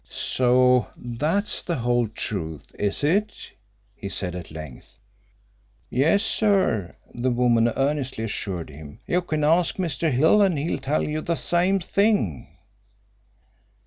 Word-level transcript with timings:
"So 0.09 0.87
that's 0.97 1.61
the 1.61 1.75
whole 1.75 2.07
truth, 2.07 2.71
is 2.79 3.03
it?" 3.03 3.51
he 3.95 4.09
said 4.09 4.33
at 4.33 4.49
length. 4.49 4.97
"Yes, 5.91 6.23
sir," 6.23 6.95
the 7.13 7.29
woman 7.29 7.71
earnestly 7.77 8.23
assured 8.23 8.71
him. 8.71 8.97
"You 9.05 9.21
can 9.21 9.43
ask 9.43 9.75
Mr. 9.75 10.09
Hill 10.11 10.41
and 10.41 10.57
he'll 10.57 10.79
tell 10.79 11.03
you 11.03 11.21
the 11.21 11.35
same 11.35 11.79
thing." 11.79 12.47